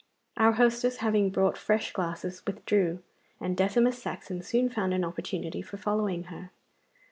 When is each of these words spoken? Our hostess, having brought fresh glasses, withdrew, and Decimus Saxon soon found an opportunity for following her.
Our 0.35 0.53
hostess, 0.53 0.97
having 0.97 1.29
brought 1.29 1.59
fresh 1.59 1.93
glasses, 1.93 2.41
withdrew, 2.47 3.03
and 3.39 3.55
Decimus 3.55 4.01
Saxon 4.01 4.41
soon 4.41 4.67
found 4.67 4.95
an 4.95 5.03
opportunity 5.05 5.61
for 5.61 5.77
following 5.77 6.23
her. 6.23 6.49